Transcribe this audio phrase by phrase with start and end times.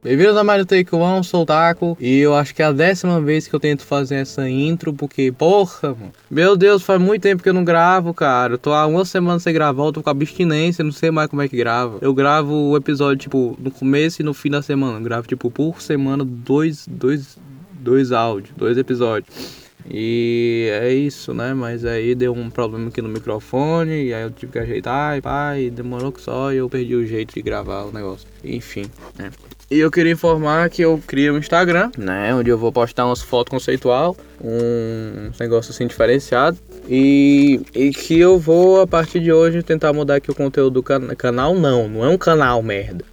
[0.00, 2.70] Bem-vindos a mais do Take One, sou o Taco e eu acho que é a
[2.70, 6.12] décima vez que eu tento fazer essa intro, porque, porra, mano.
[6.30, 8.54] Meu Deus, faz muito tempo que eu não gravo, cara.
[8.54, 11.42] Eu tô há uma semana sem gravar, eu tô com abstinência, não sei mais como
[11.42, 11.98] é que grava.
[12.00, 14.98] Eu gravo o episódio, tipo, no começo e no fim da semana.
[14.98, 17.36] Eu gravo, tipo, por semana, dois, dois,
[17.72, 19.66] dois áudios, dois episódios.
[19.90, 21.52] E é isso, né?
[21.54, 25.20] Mas aí deu um problema aqui no microfone, e aí eu tive que ajeitar, e
[25.20, 28.28] pá, e demorou que só, e eu perdi o jeito de gravar o negócio.
[28.44, 28.84] Enfim,
[29.18, 29.32] né?
[29.70, 32.34] E eu queria informar que eu criei um Instagram, né?
[32.34, 36.58] Onde eu vou postar umas fotos conceitual, um negócio assim diferenciado.
[36.88, 40.82] E, e que eu vou, a partir de hoje, tentar mudar aqui o conteúdo do
[40.82, 41.54] can canal.
[41.54, 43.04] Não, não é um canal, merda.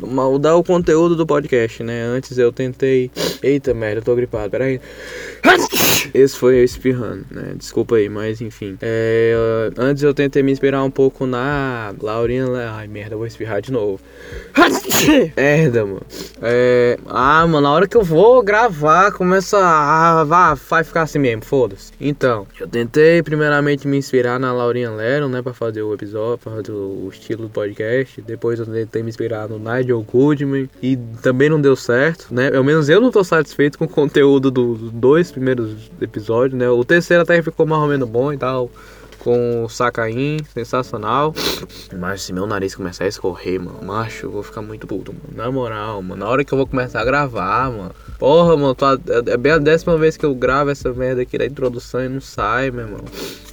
[0.00, 2.02] mudar o conteúdo do podcast, né?
[2.04, 3.10] Antes eu tentei.
[3.42, 4.80] Eita merda, eu tô gripado, peraí.
[6.14, 7.52] Esse foi eu espirrando, né?
[7.56, 8.78] Desculpa aí, mas enfim.
[8.80, 9.34] É,
[9.76, 12.46] antes eu tentei me inspirar um pouco na Laurinha.
[12.72, 14.00] Ai merda, eu vou espirrar de novo.
[15.36, 16.02] Merda, mano.
[16.42, 20.20] É, ah, mano, na hora que eu vou gravar, começa a.
[20.20, 21.92] Ah, vai ficar assim mesmo, foda-se.
[22.00, 26.52] Então, eu tentei primeiramente me inspirar na Laurinha Lero, né, pra fazer o episódio, pra
[26.52, 28.20] fazer o estilo do podcast.
[28.22, 32.50] Depois eu tentei me inspirar no Nigel Goodman e também não deu certo, né?
[32.50, 36.68] Pelo menos eu não tô satisfeito com o conteúdo dos dois primeiros episódios, né?
[36.68, 38.70] O terceiro até ficou mais ou menos bom e tal
[39.20, 41.32] com o Sacaim, sensacional.
[41.96, 45.34] Mas se meu nariz começar a escorrer, mano, macho, eu vou ficar muito puto, mano.
[45.34, 47.94] Na moral, mano, na hora que eu vou começar a gravar, mano.
[48.18, 48.86] Porra, mano, tô,
[49.26, 52.20] é bem a décima vez que eu gravo essa merda aqui da introdução e não
[52.20, 53.04] sai, meu irmão.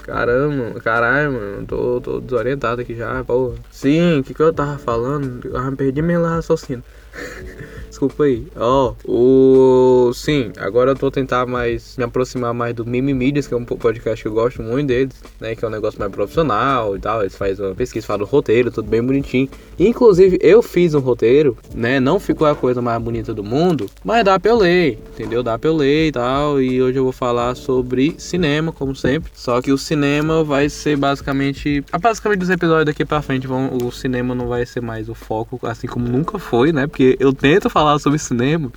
[0.03, 3.55] Caramba, caralho, mano, tô, tô desorientado aqui já, porra.
[3.69, 5.45] Sim, o que, que eu tava falando?
[5.45, 6.83] Eu perdi meu raciocínio.
[7.89, 8.45] Desculpa aí.
[8.55, 10.13] Ó, oh, o.
[10.13, 13.66] Sim, agora eu tô tentar mais me aproximar mais do Mimi Mídias, que é um
[13.66, 15.55] podcast que eu gosto muito deles, né?
[15.55, 17.21] Que é um negócio mais profissional e tal.
[17.21, 19.49] Eles fazem uma pesquisa, falam roteiro, tudo bem bonitinho.
[19.80, 21.99] Inclusive, eu fiz um roteiro, né?
[21.99, 25.41] Não ficou a coisa mais bonita do mundo, mas dá pra eu ler, entendeu?
[25.41, 26.61] Dá pra eu ler e tal.
[26.61, 29.31] E hoje eu vou falar sobre cinema, como sempre.
[29.33, 31.83] Só que o cinema vai ser basicamente.
[31.99, 35.59] Basicamente dos episódios daqui pra frente, vão, o cinema não vai ser mais o foco,
[35.64, 36.87] assim como nunca foi, né?
[36.87, 38.71] Porque eu tento falar sobre cinema.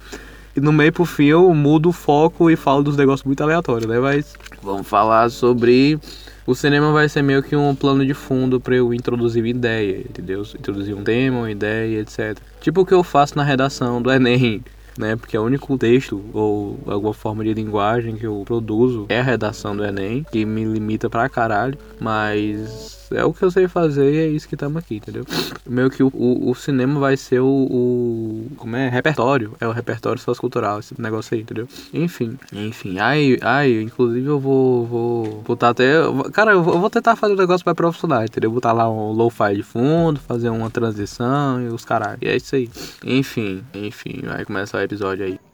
[0.54, 3.88] E no meio pro fim eu mudo o foco e falo dos negócios muito aleatórios,
[3.88, 3.98] né?
[3.98, 5.98] Mas vamos falar sobre.
[6.46, 10.42] O cinema vai ser meio que um plano de fundo para eu introduzir ideia, entendeu?
[10.42, 12.36] Introduzir um tema, uma ideia, etc.
[12.60, 14.62] Tipo o que eu faço na redação do Enem
[14.98, 15.16] né?
[15.16, 19.22] Porque é o único texto ou alguma forma de linguagem que eu produzo é a
[19.22, 24.12] redação do Enem, que me limita pra caralho, mas é o que eu sei fazer
[24.12, 25.24] e é isso que estamos aqui, entendeu?
[25.66, 28.88] Meio que o, o, o cinema vai ser o, o, Como é?
[28.88, 29.54] Repertório.
[29.60, 31.68] É o repertório sociocultural, esse negócio aí, entendeu?
[31.92, 32.98] Enfim, enfim.
[32.98, 34.86] Ai, ai, inclusive eu vou.
[34.86, 35.92] Vou botar até.
[36.32, 38.50] Cara, eu vou tentar fazer um negócio mais profissional, entendeu?
[38.50, 42.18] Botar lá um low-fi de fundo, fazer uma transição e os caralho.
[42.22, 42.70] E é isso aí.
[43.04, 45.49] Enfim, enfim, vai começar o episódio aí.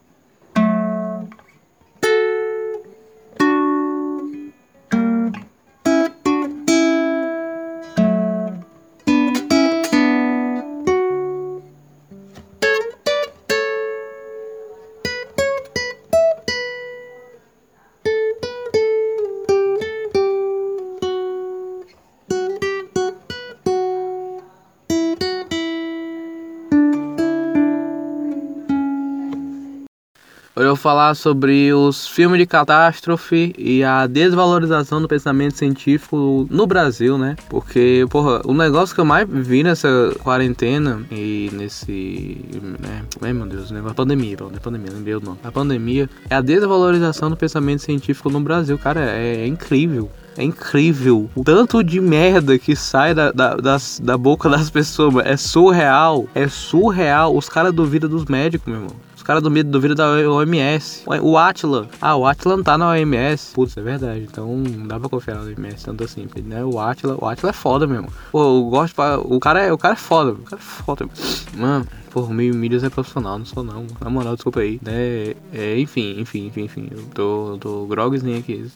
[30.59, 36.47] Hoje eu vou falar sobre os filmes de catástrofe e a desvalorização do pensamento científico
[36.51, 37.37] no Brasil, né?
[37.51, 42.41] Porque, porra, o negócio que eu mais vi nessa quarentena e nesse.
[42.81, 43.03] Né?
[43.21, 43.83] Ai meu Deus, né?
[43.87, 45.37] A pandemia, a pandemia, lembrei o nome.
[45.45, 50.11] A pandemia é a desvalorização do pensamento científico no Brasil, cara, é, é incrível.
[50.39, 51.29] É incrível.
[51.35, 55.27] O tanto de merda que sai da, da, das, da boca das pessoas.
[55.27, 56.27] É surreal.
[56.35, 57.35] É surreal.
[57.35, 61.03] Os caras duvidam dos médicos, meu irmão caras do medo duvidam da OMS.
[61.21, 61.89] O Atila.
[62.01, 63.53] Ah, o Atila não tá na OMS.
[63.53, 64.21] Putz, é verdade.
[64.31, 66.29] Então não dá pra confiar na OMS tanto assim.
[66.45, 66.65] Né?
[66.65, 67.19] O Atila.
[67.21, 68.09] O Atila é foda mesmo.
[68.31, 68.95] Pô, eu gosto.
[68.95, 70.33] Pra, o, cara é, o cara é foda.
[70.33, 71.09] O cara é foda.
[71.55, 71.87] Mano.
[71.87, 73.87] Pô, o meio mídias é profissional, não sou não.
[74.01, 74.81] Na moral, desculpa aí.
[74.87, 76.89] É, é, enfim, enfim, enfim, enfim.
[76.91, 78.67] Eu tô, tô grogzinho aqui.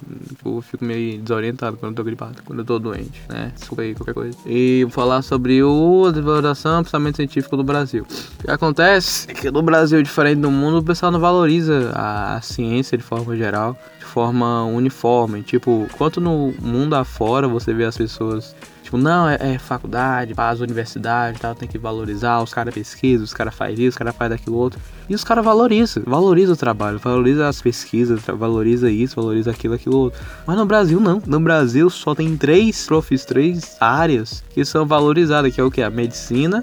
[0.44, 3.52] Eu fico meio desorientado quando eu tô gripado, quando eu tô doente, né?
[3.56, 4.36] Desculpa aí, qualquer coisa.
[4.46, 8.06] E vou falar sobre o desvalorização do pensamento científico do Brasil.
[8.40, 12.40] O que acontece é que no Brasil, diferente do mundo, o pessoal não valoriza a
[12.42, 15.42] ciência de forma geral, de forma uniforme.
[15.42, 18.54] Tipo, quanto no mundo afora você vê as pessoas
[18.90, 23.32] Tipo, não, é, é faculdade, as universidades tal, tem que valorizar, os caras pesquisam, os
[23.32, 24.80] caras fazem isso, os caras fazem daquilo outro.
[25.08, 29.96] E os caras valorizam, valorizam o trabalho, valoriza as pesquisas, valoriza isso, valoriza aquilo, aquilo
[29.96, 30.20] outro.
[30.44, 31.22] Mas no Brasil não.
[31.24, 35.82] No Brasil só tem três profis, três áreas que são valorizadas, que é o que?
[35.82, 36.60] A medicina.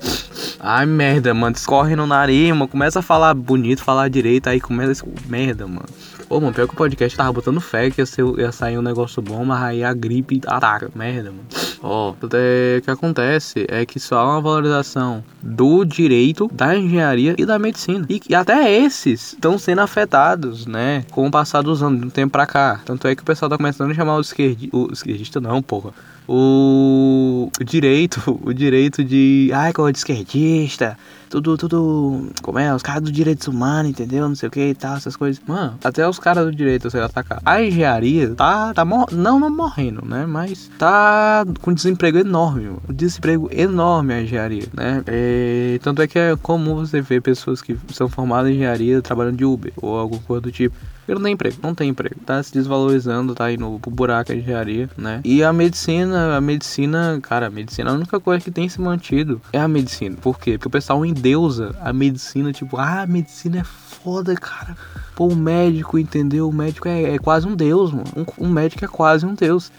[0.60, 5.06] Ai, merda, mano, escorre no nariz, mano, começa a falar bonito, falar direito, aí começa
[5.06, 5.30] a...
[5.30, 5.86] Merda, mano.
[6.28, 8.82] Pô, mano, pior que o podcast tava botando fé que ia, ser, ia sair um
[8.82, 10.92] negócio bom, mas aí a gripe ataca.
[10.94, 11.48] Merda, mano.
[11.82, 17.36] Ó, oh, o que acontece é que só há uma valorização do direito, da engenharia
[17.38, 18.06] e da medicina.
[18.10, 21.06] E, e até esses estão sendo afetados, né?
[21.12, 22.82] Com o passar dos anos, de um tempo pra cá.
[22.86, 24.76] Tanto é que o pessoal tá começando a chamar o esquerdista.
[24.76, 25.94] O esquerdista não, porra
[26.28, 30.98] o, direito, o direito de, ai, como de esquerdista,
[31.30, 34.28] tudo, tudo, como é, os caras dos direitos humanos, entendeu?
[34.28, 35.42] Não sei o que e tal, essas coisas.
[35.48, 37.44] Mano, até os caras do direito sendo atacados.
[37.46, 40.26] A engenharia tá, tá mor não, não morrendo, né?
[40.26, 42.82] Mas tá com desemprego enorme, mano.
[42.90, 45.04] Desemprego enorme a engenharia, né?
[45.08, 49.38] E, tanto é que é comum você ver pessoas que são formadas em engenharia trabalhando
[49.38, 50.76] de Uber ou alguma coisa do tipo.
[51.07, 52.15] Não tem emprego, não tem emprego.
[52.25, 55.21] Tá se desvalorizando, tá indo pro buraco a engenharia, né?
[55.24, 59.42] E a medicina, a medicina, cara, a medicina, a única coisa que tem se mantido
[59.54, 60.18] é a medicina.
[60.21, 60.54] Por quê?
[60.54, 64.75] Porque o pessoal endeusa a medicina, tipo, ah, a medicina é foda, cara.
[65.15, 66.48] Pô, o médico, entendeu?
[66.48, 68.06] O médico é, é quase um deus, mano.
[68.15, 69.71] Um, um, médico é quase um deus.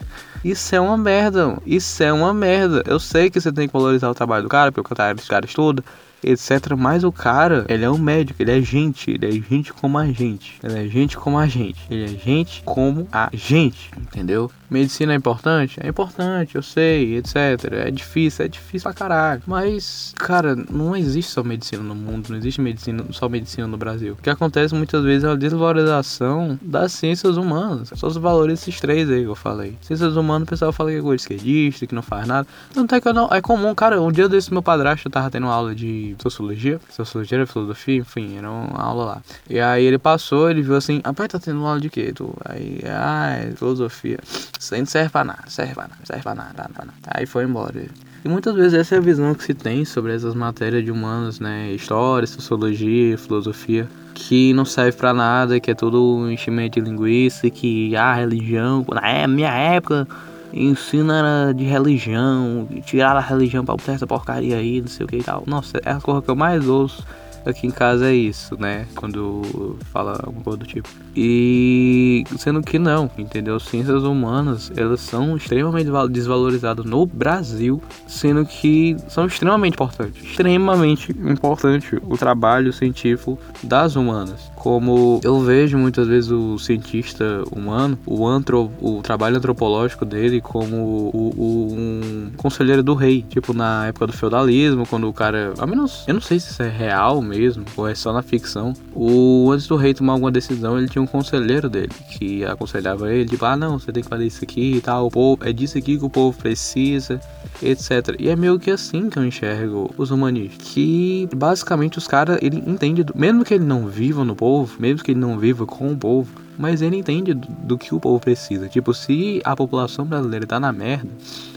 [0.43, 1.63] Isso é uma merda, mano.
[1.65, 2.83] Isso é uma merda.
[2.85, 5.27] Eu sei que você tem que valorizar o trabalho do cara, porque o cara, o
[5.27, 5.83] cara estuda,
[6.23, 6.75] etc.
[6.77, 10.05] Mas o cara, ele é um médico, ele é gente, ele é gente como a
[10.07, 10.59] gente.
[10.63, 11.79] Ele é gente como a gente.
[11.89, 14.51] Ele é gente como a gente, entendeu?
[14.69, 15.79] Medicina é importante?
[15.81, 17.35] É importante, eu sei, etc.
[17.71, 19.41] É difícil, é difícil pra caralho.
[19.47, 24.13] Mas, cara, não existe só medicina no mundo, não existe medicina, só medicina no Brasil.
[24.13, 27.89] O que acontece muitas vezes é a desvalorização das ciências humanas.
[27.95, 29.75] Só se valoriza esses três aí que eu falei.
[29.81, 32.47] Ciências humanas, o pessoal fala que é coisa esquerdista, que não faz nada.
[32.71, 33.99] Tanto é que não, é comum, cara.
[33.99, 38.81] Um dia desse meu padrasto tava tendo aula de sociologia, sociologia, filosofia, enfim, era uma
[38.81, 39.21] aula lá.
[39.49, 42.11] E aí ele passou, ele viu assim, rapaz, tá tendo aula de quê?
[42.13, 42.33] Tu?
[42.45, 44.19] Aí, ah, é filosofia.
[44.59, 46.93] Isso aí não serve pra nada, serve pra nada, serve pra nada, nada, nada.
[47.07, 47.85] Aí foi embora.
[48.23, 51.39] E muitas vezes essa é a visão que se tem sobre essas matérias de humanas,
[51.39, 51.71] né?
[51.71, 57.95] História, sociologia, filosofia, que não serve para nada, que é tudo enchimento de linguiça, que
[57.95, 60.05] a ah, religião, na minha época,
[60.53, 65.17] ensino era de religião, tirar a religião pra essa porcaria aí, não sei o que
[65.17, 65.43] e tal.
[65.45, 67.05] Nossa, é a coisa que eu mais ouço
[67.45, 68.85] aqui em casa é isso, né?
[68.95, 70.89] Quando fala alguma coisa do tipo.
[71.15, 73.59] E sendo que não, entendeu?
[73.59, 80.23] Ciências humanas, elas são extremamente desvalorizadas no Brasil, sendo que são extremamente importantes.
[80.23, 84.48] Extremamente importante o trabalho científico das humanas.
[84.59, 90.75] Como eu vejo muitas vezes o cientista humano, o, antro, o trabalho antropológico dele como
[90.75, 93.23] o, o, um conselheiro do rei.
[93.29, 95.53] Tipo, na época do feudalismo, quando o cara.
[95.57, 96.03] A menos.
[96.07, 98.73] Eu não sei se isso é real mesmo, ou é só na ficção.
[98.93, 103.29] O, antes do rei tomar alguma decisão, ele tinha um conselheiro dele, que aconselhava ele,
[103.29, 105.77] tipo, ah não, você tem que fazer isso aqui e tal, o povo, é disso
[105.77, 107.21] aqui que o povo precisa,
[107.61, 108.15] etc.
[108.19, 110.67] E é meio que assim que eu enxergo os humanistas.
[110.67, 115.11] Que basicamente os caras, ele entende, mesmo que ele não viva no povo, mesmo que
[115.11, 118.67] ele não viva com o povo, mas ele entende do, do, que o povo precisa.
[118.67, 121.09] Tipo, se a população brasileira tá na merda,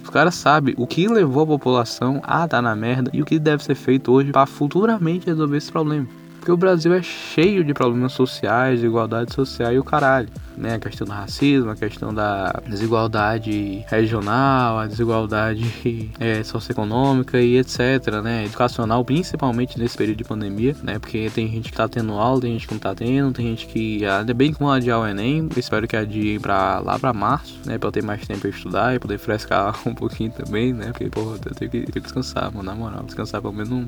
[0.02, 3.38] os caras sabem o que levou a população a tá na merda e o que
[3.38, 6.21] deve ser feito hoje para futuramente resolver esse problema.
[6.42, 10.74] Porque o Brasil é cheio de problemas sociais, de igualdade social e o caralho né?
[10.74, 18.22] A questão do racismo, a questão da desigualdade regional, a desigualdade é, socioeconômica e etc,
[18.22, 18.44] né?
[18.44, 20.98] Educacional, principalmente nesse período de pandemia, né?
[20.98, 23.66] Porque tem gente que tá tendo aula, tem gente que não tá tendo, tem gente
[23.66, 27.78] que ainda bem que adiar o Enem, espero que adie pra lá pra março, né?
[27.78, 30.86] Pra eu ter mais tempo pra estudar e poder frescar um pouquinho também, né?
[30.92, 33.86] Porque, porra, eu tenho que, tenho que descansar, mano, na moral, descansar pelo menos um,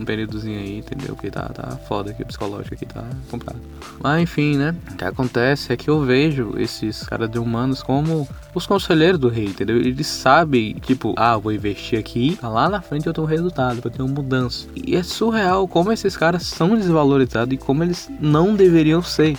[0.00, 1.14] um períodozinho aí, entendeu?
[1.14, 3.60] Porque tá, tá foda aqui, o psicológico aqui tá complicado.
[4.02, 4.74] Mas enfim, né?
[4.90, 9.28] O que acontece é que eu vejo esses caras de humanos como os conselheiros do
[9.28, 9.76] rei, entendeu?
[9.76, 13.90] Eles sabem, tipo, ah, vou investir aqui, lá na frente eu tenho um resultado, eu
[13.90, 14.66] tenho uma mudança.
[14.74, 19.36] E é surreal como esses caras são desvalorizados e como eles não deveriam ser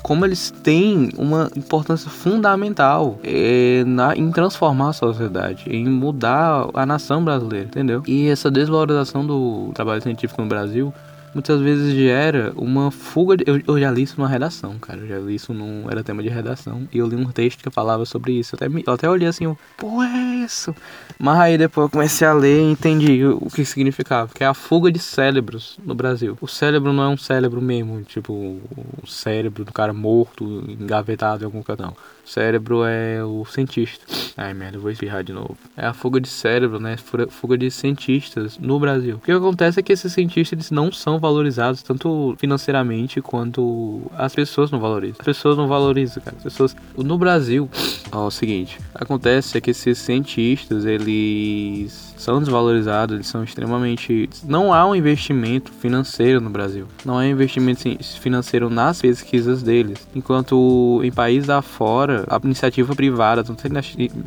[0.00, 6.86] como eles têm uma importância fundamental é, na, em transformar a sociedade, em mudar a
[6.86, 8.04] nação brasileira, entendeu?
[8.06, 10.94] E essa desvalorização do trabalho científico no Brasil
[11.36, 13.36] muitas vezes gera uma fuga.
[13.36, 13.44] De...
[13.46, 15.00] Eu, eu, já li isso numa redação, cara.
[15.00, 15.84] Eu já li isso num.
[15.90, 16.88] Era tema de redação.
[16.90, 18.56] E eu li um texto que falava sobre isso.
[18.56, 20.74] Eu até, eu até olhei assim, pô, é isso.
[21.18, 24.32] Mas aí depois eu comecei a ler e entendi o que significava.
[24.34, 26.38] Que é a fuga de cérebros no Brasil.
[26.40, 31.46] O cérebro não é um cérebro mesmo, tipo, o cérebro do cara morto, engavetado em
[31.46, 31.94] algum canto.
[32.26, 34.04] O cérebro é o cientista.
[34.36, 35.56] Ai, merda, eu vou espirrar de novo.
[35.76, 36.96] É a fuga de cérebro, né?
[37.28, 39.16] Fuga de cientistas no Brasil.
[39.16, 44.34] O que acontece é que esses cientistas eles não são valorizados tanto financeiramente quanto as
[44.34, 45.16] pessoas não valorizam.
[45.18, 46.36] As pessoas não valorizam, cara.
[46.36, 47.68] As pessoas no Brasil,
[48.12, 54.28] ó, é o seguinte, acontece é que esses cientistas, eles são desvalorizados, eles são extremamente
[54.44, 56.86] não há um investimento financeiro no Brasil.
[57.04, 57.82] Não há investimento
[58.20, 60.06] financeiro nas pesquisas deles.
[60.14, 63.62] Enquanto em países afora, a iniciativa privada, tanto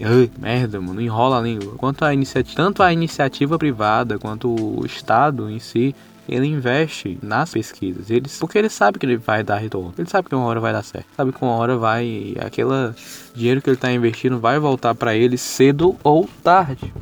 [0.03, 1.74] Ai, merda, mano, enrola a língua.
[1.77, 5.96] Quanto a iniciativa, tanto a iniciativa privada quanto o Estado em si,
[6.29, 8.09] ele investe nas pesquisas.
[8.09, 9.93] Eles, porque ele sabe que ele vai dar retorno.
[9.98, 11.07] Ele sabe que uma hora vai dar certo.
[11.15, 12.36] Sabe que uma hora vai.
[12.39, 12.93] Aquele
[13.33, 16.93] dinheiro que ele está investindo vai voltar para ele cedo ou tarde.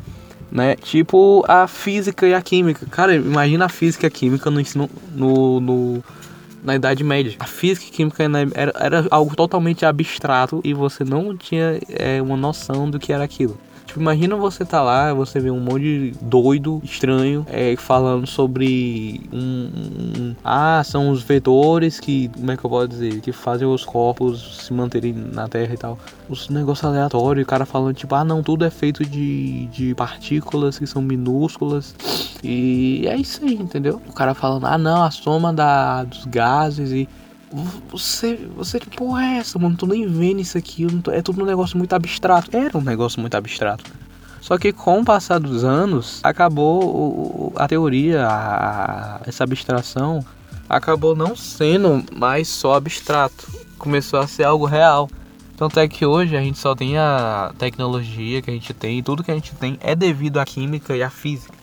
[0.51, 0.75] Né?
[0.75, 2.86] Tipo a física e a química.
[2.88, 4.89] Cara, imagina a física e a química no ensino.
[5.13, 6.03] no, no
[6.63, 7.36] na Idade Média.
[7.39, 12.36] A física e química era, era algo totalmente abstrato e você não tinha é, uma
[12.36, 13.57] noção do que era aquilo.
[13.88, 19.22] Tipo, imagina você tá lá, você vê um monte de doido, estranho, é, falando sobre
[19.32, 22.27] um, um, Ah, são os vetores que.
[22.27, 23.22] Como é que eu posso dizer?
[23.22, 25.98] Que fazem os corpos se manterem na Terra e tal.
[26.27, 30.77] Os negócios aleatórios, o cara falando, tipo, ah não, tudo é feito de, de partículas
[30.77, 31.96] que são minúsculas.
[32.44, 34.01] E é isso aí, entendeu?
[34.10, 37.08] O cara falando, ah não, a soma da, dos gases e
[37.89, 39.77] você, você, que porra é essa, mano?
[39.77, 42.56] Tu nem vendo isso aqui, tô, é tudo um negócio muito abstrato.
[42.56, 43.86] Era um negócio muito abstrato.
[44.42, 50.24] Só que com o passar dos anos, acabou a teoria, a, essa abstração,
[50.70, 53.48] acabou não sendo mais só abstrato.
[53.77, 55.10] Começou a ser algo real.
[55.56, 59.24] Tanto é que hoje a gente só tem a tecnologia que a gente tem, tudo
[59.24, 61.54] que a gente tem é devido à química e à física.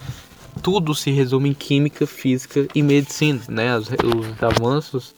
[0.62, 3.76] Tudo se resume em química, física e medicina, né?
[3.76, 5.14] Os, os avanços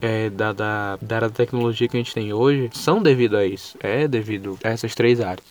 [0.00, 3.76] é, da, da, da tecnologia que a gente tem hoje são devido a isso.
[3.80, 5.44] É devido a essas três áreas.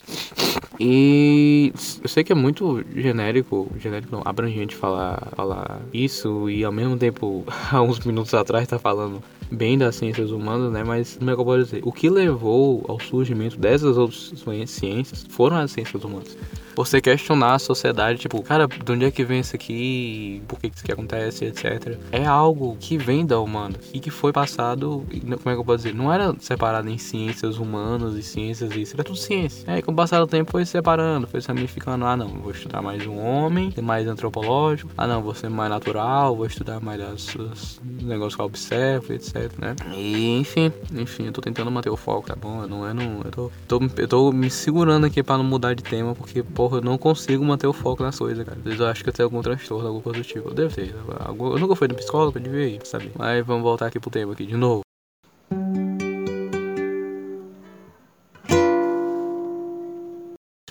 [0.80, 6.72] E eu sei que é muito genérico, genérico não, abrangente falar, falar isso e ao
[6.72, 10.84] mesmo tempo, há uns minutos atrás, tá falando bem das ciências humanas, né?
[10.84, 11.82] Mas como é que eu posso dizer?
[11.84, 14.34] O que levou ao surgimento dessas outras
[14.68, 16.38] ciências foram as ciências humanas
[16.80, 20.42] você questionar a sociedade, tipo, cara, de onde é que vem isso aqui?
[20.48, 21.98] Por que isso aqui acontece, etc.
[22.10, 25.78] É algo que vem da humana e que foi passado, como é que eu posso
[25.80, 25.94] dizer?
[25.94, 29.66] Não era separado em ciências humanas e ciências isso, era tudo ciência.
[29.68, 32.06] Aí com o passar do tempo foi se separando, foi se ramificando.
[32.06, 34.90] Ah, não, vou estudar mais um homem, mais antropológico.
[34.98, 37.00] Ah, não, vou ser mais natural, vou estudar mais
[37.36, 39.76] os negócios que eu observo, etc, né?
[39.94, 42.64] E enfim, enfim, eu tô tentando manter o foco, tá bom?
[42.64, 43.22] Eu não é no.
[43.24, 46.78] Eu tô, tô, eu tô me segurando aqui pra não mudar de tema, porque, porra,
[46.78, 48.58] eu não consigo manter o foco nas coisas, cara.
[48.58, 50.50] Às vezes eu acho que eu tenho algum transtorno, algum coisa do tipo.
[50.50, 50.94] Eu devo ter.
[50.94, 53.12] Eu nunca fui no psicólogo, eu devia ir, sabe?
[53.18, 54.82] Mas vamos voltar aqui pro tema aqui de novo.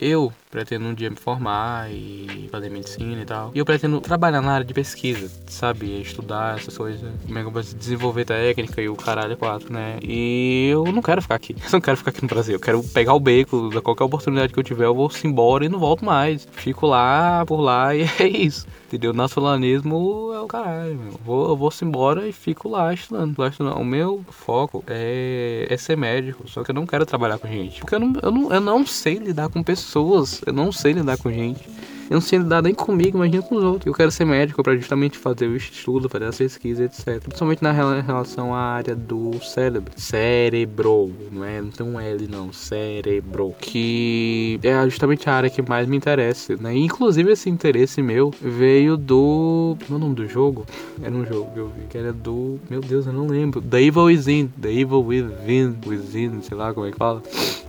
[0.00, 3.50] Eu pretendo um dia me formar e fazer medicina e tal.
[3.54, 6.00] E eu pretendo trabalhar na área de pesquisa, sabe?
[6.00, 9.72] Estudar essas coisas, como é que eu posso desenvolver técnica e o caralho é quatro,
[9.72, 9.98] né?
[10.02, 11.54] E eu não quero ficar aqui.
[11.68, 12.54] Eu não quero ficar aqui no Brasil.
[12.54, 15.68] Eu quero pegar o beco, da qualquer oportunidade que eu tiver, eu vou embora e
[15.68, 16.48] não volto mais.
[16.52, 18.66] Fico lá, por lá e é isso.
[18.88, 19.12] Entendeu?
[19.12, 21.12] Nacionalismo é o caralho, meu.
[21.22, 23.76] Vou, eu vou embora e fico lá estudando, lá estudando.
[23.76, 27.80] O meu foco é, é ser médico, só que eu não quero trabalhar com gente.
[27.80, 31.18] Porque eu não, eu não, eu não sei lidar com pessoas, eu não sei lidar
[31.18, 31.60] com gente.
[32.08, 33.86] Eu não sei lidar nem comigo, imagina com os outros.
[33.86, 37.22] Eu quero ser médico para justamente fazer o estudo, fazer as pesquisas, etc.
[37.22, 39.92] Principalmente na relação à área do cérebro.
[39.96, 41.60] Cérebro, não é?
[41.60, 43.54] Não tem um L não, cérebro.
[43.60, 46.74] Que é justamente a área que mais me interessa, né?
[46.76, 49.76] Inclusive esse interesse meu veio do.
[49.86, 50.64] Qual é o nome do jogo?
[51.02, 52.58] Era um jogo que eu vi, que era do.
[52.70, 53.60] Meu Deus, eu não lembro.
[53.60, 54.50] The Evil Within.
[54.60, 55.76] The Evil Within.
[55.86, 57.20] Within, sei lá como é que fala.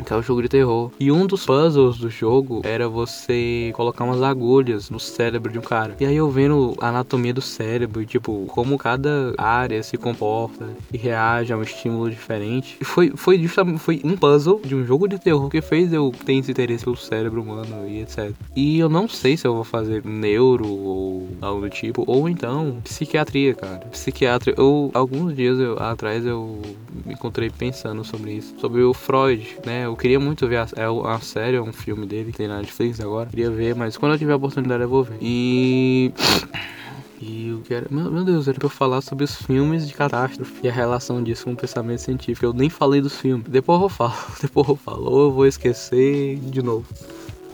[0.06, 0.92] Que é o jogo de terror.
[1.00, 5.62] E um dos puzzles do jogo era você colocar umas agulhas no cérebro de um
[5.62, 5.96] cara.
[6.00, 10.98] E aí eu vendo a anatomia do cérebro, tipo, como cada área se comporta e
[10.98, 12.78] reage a um estímulo diferente.
[12.80, 16.14] E foi, foi justamente foi um puzzle de um jogo de terror que fez eu
[16.26, 18.32] ter esse interesse pelo cérebro humano e etc.
[18.56, 22.78] E eu não sei se eu vou fazer neuro ou algo do tipo, ou então
[22.84, 23.88] psiquiatria, cara.
[23.92, 26.62] Psiquiatra, eu alguns dias eu, atrás eu
[27.06, 29.86] me encontrei pensando sobre isso, sobre o Freud, né?
[29.86, 32.58] Eu queria muito ver a, é a série, é um filme dele que tem na
[32.58, 33.30] Netflix agora.
[33.30, 35.18] Queria ver, mas quando eu tiver a oportunidade eu vou ver.
[35.22, 36.14] E
[37.22, 37.88] E eu quero.
[37.90, 41.22] Meu, meu Deus, era pra eu falar sobre os filmes de catástrofe e a relação
[41.22, 42.46] disso com o pensamento científico.
[42.46, 43.46] Eu nem falei dos filmes.
[43.50, 44.14] Depois eu falo.
[44.42, 45.10] Depois eu falo.
[45.10, 46.86] Ou eu vou esquecer de novo.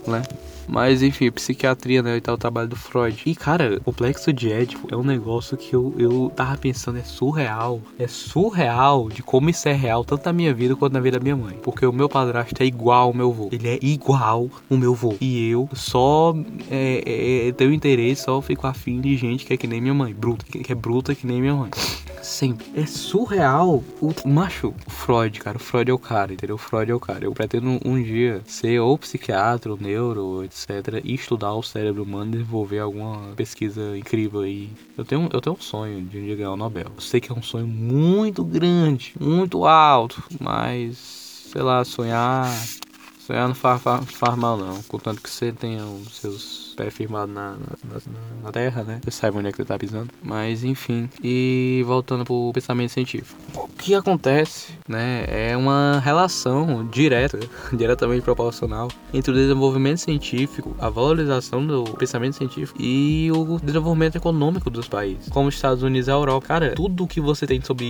[0.06, 0.22] Né?
[0.68, 2.16] Mas enfim, psiquiatria, né?
[2.16, 3.22] E tal, o trabalho do Freud.
[3.24, 7.02] E cara, o complexo de Édipo é um negócio que eu, eu tava pensando, é
[7.02, 7.80] surreal.
[7.98, 11.22] É surreal de como isso é real, tanto na minha vida quanto na vida da
[11.22, 11.58] minha mãe.
[11.62, 13.48] Porque o meu padrasto é igual ao meu avô.
[13.52, 15.14] Ele é igual o meu avô.
[15.20, 16.34] E eu só
[16.70, 19.94] é, é, é tenho interesse, só fico afim de gente que é que nem minha
[19.94, 20.12] mãe.
[20.12, 21.70] Bruta, que é bruta que nem minha mãe.
[22.22, 22.66] Sempre.
[22.74, 23.84] É surreal.
[24.00, 25.56] O macho, Freud, cara.
[25.56, 26.56] O Freud é o cara, entendeu?
[26.56, 27.24] O Freud é o cara.
[27.24, 31.00] Eu pretendo um dia ser ou psiquiatra, ou neuro, etc etc.
[31.04, 34.70] E estudar o cérebro humano e desenvolver alguma pesquisa incrível aí.
[34.96, 36.90] Eu tenho, eu tenho um sonho de um dia ganhar o Nobel.
[36.94, 42.50] Eu sei que é um sonho muito grande, muito alto, mas sei lá, sonhar.
[43.18, 47.32] Sonhar não faz, faz, faz mal não, contanto que você tenha os seus pé firmado
[47.32, 48.00] na, na,
[48.42, 49.00] na, terra, né?
[49.02, 50.10] Você sabe onde é que você tá pisando.
[50.22, 51.08] Mas enfim.
[51.22, 53.40] E voltando pro pensamento científico.
[53.54, 55.24] O que acontece, né?
[55.28, 57.38] É uma relação direta,
[57.72, 64.68] diretamente proporcional entre o desenvolvimento científico, a valorização do pensamento científico e o desenvolvimento econômico
[64.68, 66.46] dos países, como os Estados Unidos e a Europa.
[66.46, 67.86] Cara, tudo que você tem sobre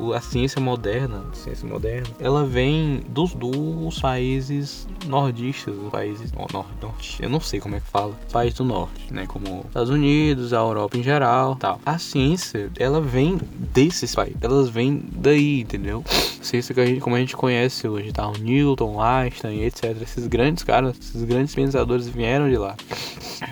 [0.00, 6.32] o, a ciência moderna, a ciência moderna, ela vem dos, dos países nordistas, dos países
[6.32, 7.22] nor, nor, norte.
[7.22, 7.95] Eu não sei como é que fala,
[8.32, 11.80] país do norte, né, como Estados Unidos, a Europa em geral, tal.
[11.84, 13.38] A ciência, ela vem
[13.72, 16.04] desses países, elas vêm daí, entendeu?
[16.42, 18.28] Ciência que a gente, como a gente conhece hoje, tá?
[18.28, 19.96] O Newton, Einstein, etc.
[20.00, 22.76] Esses grandes caras, esses grandes pensadores vieram de lá.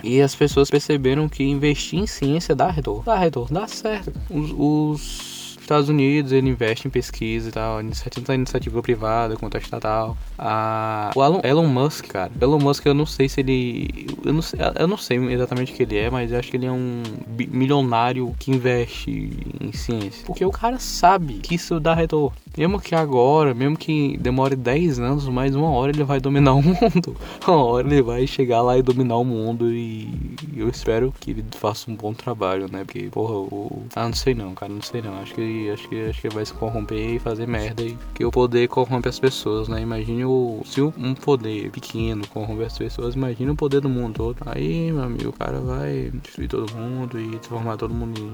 [0.03, 3.03] E as pessoas perceberam que investir em ciência dá retorno.
[3.05, 4.13] Dá retorno, dá certo.
[4.31, 5.34] os, os
[5.65, 7.79] Estados Unidos, ele investe em pesquisa e tal,
[8.11, 10.17] tanto a iniciativa privada quanto estatal.
[10.39, 12.31] A, o Elon, Elon Musk, cara.
[12.41, 14.07] Elon Musk, eu não sei se ele.
[14.25, 16.67] Eu não, sei, eu não sei exatamente o que ele é, mas acho que ele
[16.67, 17.03] é um
[17.51, 20.25] milionário que investe em ciência.
[20.27, 22.33] Porque o cara sabe que isso dá retorno.
[22.57, 26.63] Mesmo que agora, mesmo que demore 10 anos, mais uma hora ele vai dominar o
[26.63, 27.17] mundo.
[27.47, 31.45] Uma hora ele vai chegar lá e dominar o mundo e eu espero que ele
[31.53, 32.85] faça um bom trabalho, né?
[32.85, 33.35] Porque, porra.
[33.97, 35.19] Ah, não sei não, cara, não sei não.
[35.19, 35.41] Acho que
[35.71, 39.09] acho que acho que vai se corromper e fazer merda e que o poder corrompe
[39.09, 39.81] as pessoas, né?
[39.81, 40.63] Imagine o.
[40.65, 44.37] Se um poder pequeno corrompe as pessoas, imagine o poder do mundo todo.
[44.47, 48.33] Aí, meu amigo, o cara vai destruir todo mundo e transformar todo mundo em.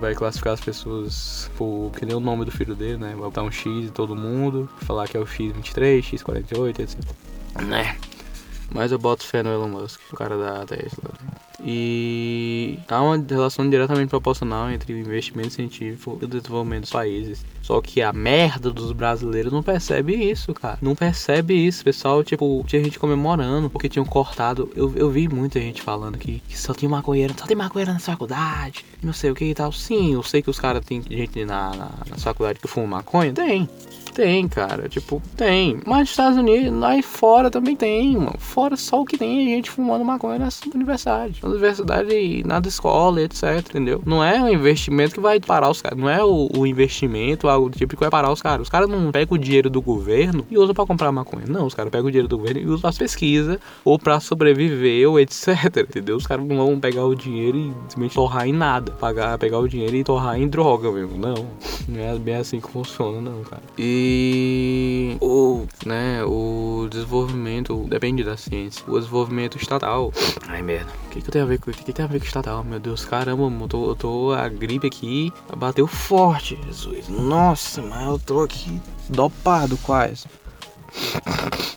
[0.00, 1.90] Vai classificar as pessoas por.
[1.96, 3.10] Que nem o nome do filho dele, né?
[3.10, 7.00] Vai botar um X em todo mundo, falar que é o X23, X48, etc.
[7.66, 7.96] Né?
[8.70, 11.10] Mas eu boto fé no Elon Musk, o cara da Tesla.
[11.64, 17.44] E há uma relação diretamente proporcional entre o investimento científico e o desenvolvimento dos países.
[17.62, 20.78] Só que a merda dos brasileiros não percebe isso, cara.
[20.82, 22.24] Não percebe isso, pessoal.
[22.24, 24.68] Tipo, tinha gente comemorando porque tinham cortado.
[24.74, 28.00] Eu, eu vi muita gente falando que, que só tem maconheiro, só tem maconheiro na
[28.00, 29.70] faculdade, não sei o que e tal.
[29.72, 33.32] Sim, eu sei que os caras têm gente na, na, na faculdade que fuma maconha.
[33.32, 33.68] Tem.
[34.14, 34.88] Tem, cara.
[34.88, 35.80] Tipo, tem.
[35.86, 38.34] Mas nos Estados Unidos, lá fora também tem, mano.
[38.38, 41.38] Fora só o que tem gente fumando maconha na universidade.
[41.42, 43.58] Na universidade e na escola, etc.
[43.58, 44.02] Entendeu?
[44.04, 45.98] Não é um investimento que vai parar os caras.
[45.98, 48.62] Não é o, o, investimento, algo do tipo que vai parar os caras.
[48.62, 51.46] Os caras não pegam o dinheiro do governo e usam pra comprar maconha.
[51.48, 55.08] Não, os caras pegam o dinheiro do governo e usam as pesquisas ou pra sobreviver
[55.08, 55.48] ou etc.
[55.88, 56.16] Entendeu?
[56.16, 58.92] Os caras não vão pegar o dinheiro e simplesmente torrar em nada.
[58.92, 61.16] Pagar, pegar o dinheiro e torrar em droga mesmo.
[61.16, 61.46] Não.
[61.88, 63.62] Não é bem assim que funciona, não, cara.
[63.78, 68.84] E e o, né, o desenvolvimento depende da ciência.
[68.88, 70.12] O desenvolvimento estatal.
[70.48, 70.90] Ai merda.
[71.06, 72.64] O que, que tem a ver com o que, que tem a ver com estatal?
[72.64, 77.08] Meu Deus, caramba, eu tô, eu tô a gripe aqui bateu forte, Jesus.
[77.08, 80.26] Nossa, mas eu tô aqui dopado quase.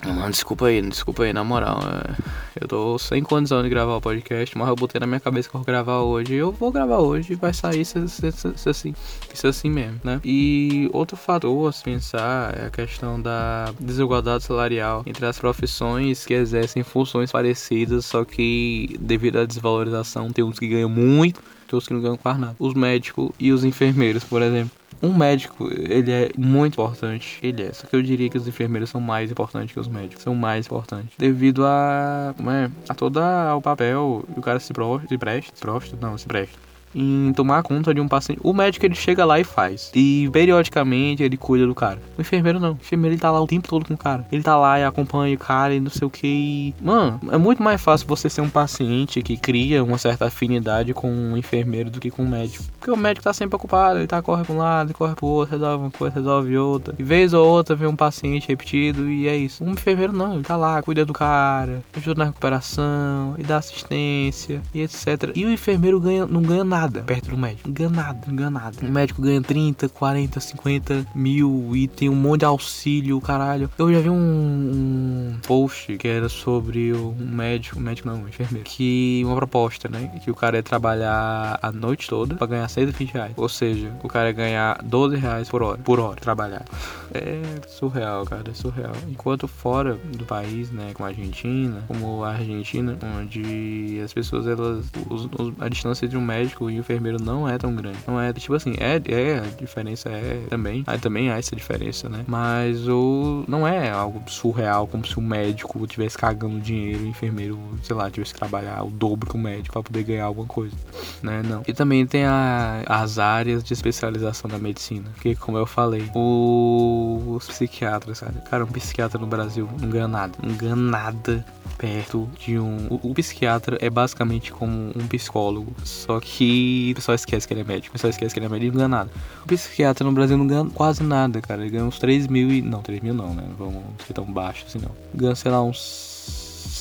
[0.06, 1.80] Mano, desculpa aí, desculpa aí, na moral.
[1.80, 2.16] É,
[2.62, 5.56] eu tô sem condição de gravar o podcast, mas eu botei na minha cabeça que
[5.56, 6.34] eu vou gravar hoje.
[6.36, 8.94] Eu vou gravar hoje e vai sair isso, isso, isso, assim.
[9.34, 10.22] Isso assim mesmo, né?
[10.24, 16.26] E outro fator a se pensar é a questão da desigualdade salarial entre as profissões
[16.26, 21.74] que exercem funções parecidas, só que devido à desvalorização, tem uns que ganham muito, tem
[21.74, 22.56] outros que não ganham quase nada.
[22.60, 24.72] Os médicos e os enfermeiros, por exemplo.
[25.02, 27.40] Um médico, ele é muito importante.
[27.42, 27.74] Ele é.
[27.74, 30.24] Só que eu diria que os enfermeiros são mais importantes que os médicos.
[30.24, 31.14] São mais importantes.
[31.18, 32.34] Devido a.
[32.36, 32.72] Como é?
[32.90, 34.26] A todo o papel.
[34.36, 35.56] O cara se, se presta.
[35.56, 35.98] Se prosta?
[36.02, 38.40] Não, se presta em tomar conta de um paciente.
[38.42, 39.92] O médico ele chega lá e faz.
[39.94, 42.00] E periodicamente ele cuida do cara.
[42.18, 42.72] O enfermeiro não.
[42.72, 44.26] O enfermeiro ele tá lá o tempo todo com o cara.
[44.32, 46.74] Ele tá lá e acompanha o cara e não sei o que.
[46.82, 51.12] Mano, é muito mais fácil você ser um paciente que cria uma certa afinidade com
[51.12, 52.64] um enfermeiro do que com um médico.
[52.80, 55.52] Porque o médico tá sempre ocupado, ele tá corre pra um lado, corre pro outro,
[55.56, 56.96] resolve uma coisa, resolve outra.
[56.98, 59.64] E vez ou outra vem um paciente repetido e é isso.
[59.64, 64.62] Um enfermeiro não, ele tá lá, cuida do cara, ajuda na recuperação e dá assistência
[64.74, 65.32] e etc.
[65.36, 67.68] E o enfermeiro ganha, não ganha nada perto do médico.
[67.68, 68.78] Não ganha nada, não ganha nada.
[68.82, 73.70] O médico ganha 30, 40, 50 mil e tem um monte de auxílio, caralho.
[73.78, 78.28] Eu já vi um, um post que era sobre um médico, um médico não, um
[78.28, 80.20] enfermeiro, que uma proposta, né?
[80.24, 83.34] Que o cara é trabalhar a noite toda pra ganhar 120 reais.
[83.36, 86.66] Ou seja, o cara é ganhar 12 reais por hora, por hora trabalhar.
[87.14, 88.94] É surreal, cara, é surreal.
[89.10, 94.86] Enquanto fora do país, né, como a Argentina, como a Argentina, onde as pessoas, elas,
[95.10, 97.98] os, os, a distância entre um médico e um enfermeiro não é tão grande.
[98.08, 102.10] Não é, tipo assim, é, é, a diferença é também, aí também há essa diferença,
[102.10, 102.24] né?
[102.28, 107.08] Mas o, não é algo surreal, como se o médico tivesse cagando dinheiro e o
[107.08, 110.48] enfermeiro, sei lá, tivesse que trabalhar o dobro que o médico para poder ganhar alguma
[110.48, 110.76] coisa,
[111.22, 111.42] né?
[111.44, 111.64] Não.
[111.68, 117.36] E também tem a, as áreas de especialização da medicina, que como eu falei, o,
[117.36, 118.40] os psiquiatras, sabe?
[118.50, 121.46] Cara, um psiquiatra no Brasil não ganha nada, não ganha nada
[121.78, 122.88] perto de um.
[122.90, 126.44] O, o, psiquiatra é basicamente como um psicólogo, só que
[126.92, 128.72] o pessoal esquece que ele é médico, o pessoal esquece que ele é médico e
[128.72, 129.10] não ganha nada.
[129.44, 131.62] O psiquiatra no Brasil não ganha quase nada, cara.
[131.62, 132.62] Ele ganha uns 3 mil e.
[132.62, 133.44] Não, 3 mil não, né?
[133.58, 134.92] Vamos ser tão baixo assim não.
[135.14, 136.36] Ganha, sei lá, uns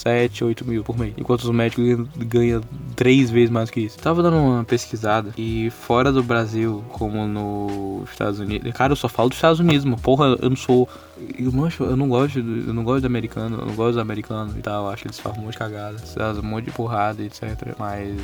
[0.04, 1.14] 7, 8 mil por mês.
[1.16, 2.60] Enquanto os médicos ganham
[2.94, 3.98] três vezes mais que isso.
[3.98, 8.70] Tava dando uma pesquisada e fora do Brasil, como nos Estados Unidos.
[8.74, 9.98] Cara, eu só falo dos Estados Unidos, mano.
[9.98, 10.88] Porra, eu não sou.
[11.38, 14.54] Eu, mancho, eu não gosto eu não gosto do americano, eu não gosto do americano
[14.58, 14.88] e tal.
[14.88, 15.96] Acho que eles fazem um monte de cagada,
[16.38, 17.42] um monte de porrada, etc.
[17.78, 18.16] Mas,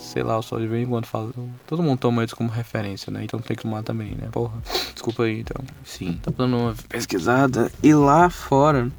[0.00, 1.32] sei lá, eu só de vez em quando falo.
[1.66, 3.24] Todo mundo toma eles como referência, né?
[3.24, 4.28] Então tem que tomar também, né?
[4.32, 4.54] Porra.
[4.92, 5.62] Desculpa aí, então.
[5.84, 7.70] Sim, tá dando uma pesquisada.
[7.82, 8.90] E lá fora,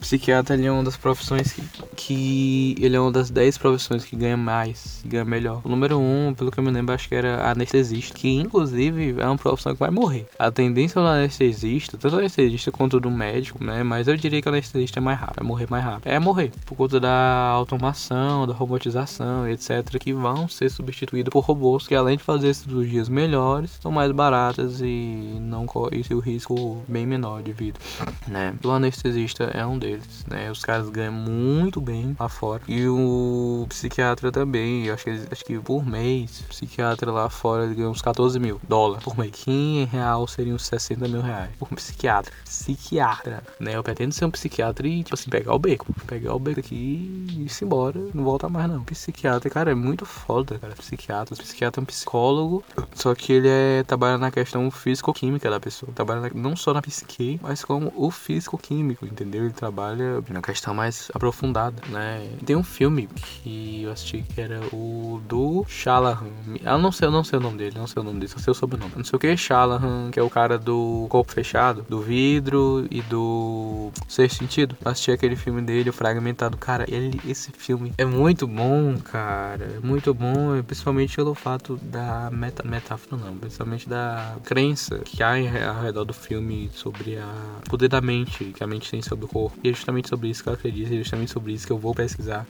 [0.00, 1.54] psiquiatra ele é uma das profissões
[1.96, 5.60] que ele é uma das 10 profissões que ganha mais, que ganha melhor.
[5.64, 9.16] O número 1, um, pelo que eu me lembro, acho que era anestesista, que inclusive
[9.18, 10.26] é uma profissão que vai morrer.
[10.38, 12.22] A tendência do anestesista, tanto do
[12.68, 13.82] anestesista quanto do médico, né?
[13.82, 16.06] Mas eu diria que o anestesista é mais rápido, vai morrer mais rápido.
[16.06, 21.86] É morrer, por conta da automação, da robotização, etc., que vão ser substituídos por robôs
[21.86, 27.06] que, além de fazer cirurgias melhores, são mais baratas e não correm o risco bem
[27.06, 27.78] menor de vida,
[28.26, 28.54] né?
[28.64, 30.50] O anestesista é um deles, né?
[30.50, 32.62] Os caras ganham muito bem lá fora.
[32.68, 37.88] E o psiquiatra também, acho que, acho que por mês, o psiquiatra lá fora ganha
[37.88, 39.30] uns 14 mil dólares por mês.
[39.32, 42.32] Que em real seriam uns 60 mil reais por psiquiatra.
[42.58, 43.76] Psiquiatra, né?
[43.76, 45.94] Eu pretendo ser um psiquiatra e, tipo assim, pegar o beco.
[46.06, 48.00] Pegar o beco aqui e ir embora.
[48.12, 48.82] Não voltar mais, não.
[48.84, 50.74] Psiquiatra, cara, é muito foda, cara.
[50.74, 51.36] Psiquiatra.
[51.36, 55.92] Psiquiatra é um psicólogo, só que ele é trabalha na questão físico-química da pessoa.
[55.94, 59.44] Trabalha na, não só na psique, mas como o físico-químico, entendeu?
[59.44, 62.28] Ele trabalha na questão mais aprofundada aprofundada, né?
[62.44, 66.26] Tem um filme que eu assisti que era o do Shalahan.
[66.62, 68.38] Eu não sei, eu não sei o nome dele, não sei o nome dele, só
[68.38, 68.92] sei o sobrenome.
[68.96, 72.47] Não sei o que, Shalahan, que é o cara do Corpo Fechado, do Vidro
[72.90, 74.76] e do Sexto Sentido.
[74.84, 76.56] Assisti aquele filme dele, o Fragmentado.
[76.56, 79.64] Cara, ele, esse filme é muito bom, cara.
[79.76, 85.34] É muito bom, principalmente pelo fato da meta, metáfora, não, principalmente da crença que há
[85.68, 87.34] ao redor do filme sobre a
[87.68, 89.58] poder da mente, que a mente tem sobre o corpo.
[89.62, 91.94] E é justamente sobre isso que eu acredito, é justamente sobre isso que eu vou
[91.94, 92.46] pesquisar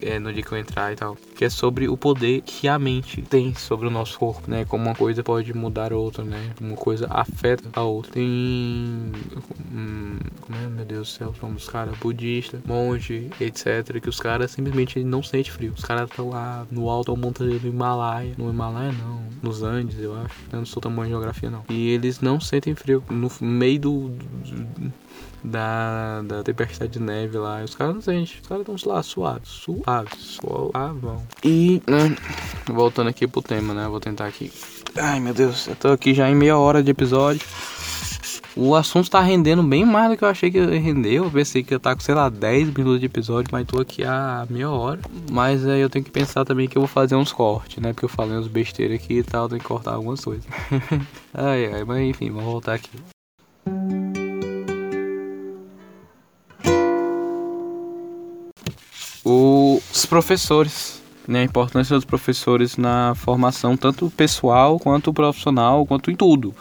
[0.00, 1.16] é, no dia que eu entrar e tal.
[1.36, 4.64] Que é sobre o poder que a mente tem sobre o nosso corpo, né?
[4.64, 6.50] Como uma coisa pode mudar a outra, né?
[6.60, 8.12] Uma coisa afeta a outra.
[8.12, 9.12] Tem.
[9.72, 14.00] Hum, como é, meu Deus do céu, os caras budista, monge, etc.
[14.00, 15.72] Que os caras simplesmente não sentem frio.
[15.76, 18.34] Os caras estão lá no alto montanha do Himalaia.
[18.36, 19.22] No Himalaia, não.
[19.42, 20.34] Nos Andes, eu acho.
[20.52, 21.64] Eu não sou bom em geografia, não.
[21.68, 23.02] E eles não sentem frio.
[23.10, 24.92] No meio do, do
[25.44, 27.62] da, da tempestade de neve lá.
[27.62, 31.22] Os caras não sentem, os caras estão lá suados, suaves, suavam.
[31.42, 32.16] E, né,
[32.66, 34.52] voltando aqui pro tema, né, vou tentar aqui.
[34.96, 37.46] Ai meu Deus, eu tô aqui já em meia hora de episódio.
[38.54, 41.14] O assunto tá rendendo bem mais do que eu achei que ia render.
[41.14, 44.04] Eu pensei que ia estar com, sei lá, 10 minutos de episódio, mas tô aqui
[44.04, 45.00] há meia hora.
[45.30, 47.92] Mas aí eu tenho que pensar também que eu vou fazer uns cortes, né?
[47.92, 50.44] Porque eu falei uns besteiras aqui e tal, eu tenho que cortar algumas coisas.
[51.32, 52.90] ai, ai, mas enfim, vamos voltar aqui.
[59.24, 61.00] os professores.
[61.28, 66.52] Né, a importância dos professores na formação, tanto pessoal quanto profissional, quanto em tudo.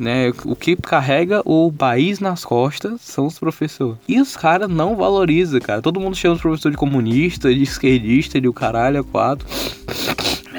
[0.00, 0.32] Né?
[0.46, 3.98] O que carrega o país nas costas são os professores.
[4.08, 5.82] E os caras não valorizam, cara.
[5.82, 9.46] Todo mundo chama os professores de comunista, de esquerdista, de o caralho, a quatro.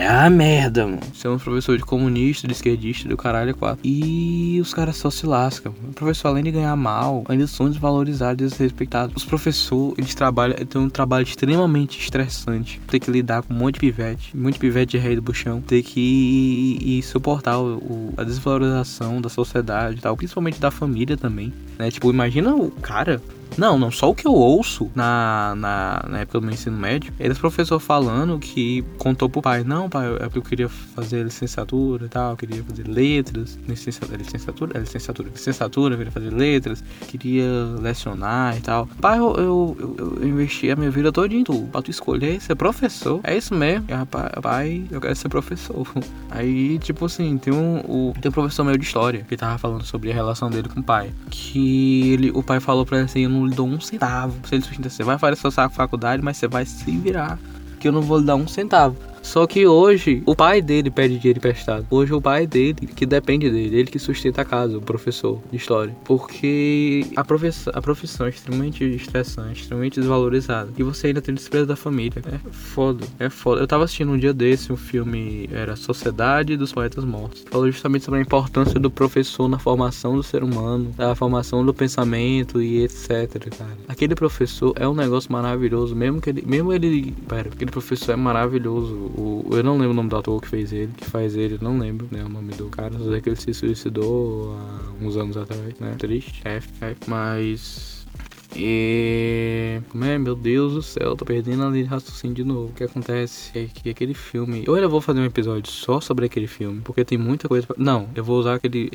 [0.02, 1.00] É a merda, mano.
[1.14, 3.82] Você é um professor de comunista, de esquerdista, do caralho é quatro.
[3.84, 5.76] E os caras só se lascam.
[5.90, 9.16] O professor, além de ganhar mal, ainda são desvalorizados e desrespeitados.
[9.16, 12.82] Os professores, eles trabalham, têm um trabalho extremamente estressante.
[12.88, 15.22] Ter que lidar com um monte de pivete, um monte de pivete de rei do
[15.22, 15.62] buchão.
[15.62, 21.54] Ter que suportar o, o, a desvalorização da sociedade e tal, principalmente da família também.
[21.78, 21.92] Né?
[21.92, 23.22] Tipo, imagina o cara
[23.58, 27.14] não, não, só o que eu ouço na, na, na época do meu ensino médio,
[27.20, 32.10] eles professor falando que contou pro pai, não, pai, é eu queria fazer licenciatura e
[32.10, 38.62] tal, queria fazer letras, licenciatura, licenciatura, é licenciatura, licenciatura, queria fazer letras, queria lecionar e
[38.62, 38.88] tal.
[39.00, 42.42] Pai, eu, eu, eu, eu investi a minha vida toda em tu, pra tu escolher
[42.42, 43.20] ser professor.
[43.24, 45.86] É isso mesmo, e, rapaz, pai, eu quero ser professor.
[46.32, 49.84] Aí, tipo assim, tem um, o, tem um professor meu de história que tava falando
[49.84, 53.22] sobre a relação dele com o pai, que ele, o pai falou pra ele assim,
[53.22, 54.36] eu não lhe dou um centavo.
[54.48, 57.38] Se ele sustentar, você vai fazer sua faculdade, mas você vai se virar.
[57.80, 58.96] Que eu não vou lhe dar um centavo.
[59.22, 61.86] Só que hoje o pai dele pede dinheiro emprestado.
[61.90, 65.58] Hoje o pai dele, que depende dele, ele que sustenta a casa, o professor de
[65.58, 65.96] história.
[66.04, 70.72] Porque a, profissão, a profissão é extremamente estressante, extremamente desvalorizada.
[70.78, 72.22] E você ainda tem despesa da família.
[72.26, 73.62] É foda, é foda.
[73.62, 77.46] Eu tava assistindo um dia desse um filme, era Sociedade dos Poetas Mortos.
[77.50, 81.74] Falou justamente sobre a importância do professor na formação do ser humano, da formação do
[81.74, 83.78] pensamento e etc, cara.
[83.88, 88.16] Aquele professor é um negócio maravilhoso, mesmo que ele, mesmo ele, pera, aquele professor é
[88.16, 91.58] maravilhoso o, eu não lembro o nome do ator que fez ele, que faz ele,
[91.62, 92.98] não lembro né, o nome do cara.
[92.98, 95.96] Só sei que ele se suicidou há uns anos atrás, né?
[95.98, 96.98] Triste, F, F.
[97.08, 98.02] Mas
[98.56, 99.82] e.
[99.90, 100.18] Como é?
[100.18, 102.70] Meu Deus do céu, tô perdendo a linha de raciocínio de novo.
[102.70, 104.64] O que acontece é que aquele filme.
[104.66, 107.66] Eu ainda vou fazer um episódio só sobre aquele filme, porque tem muita coisa.
[107.66, 107.76] Pra...
[107.78, 108.90] Não, eu vou usar aquele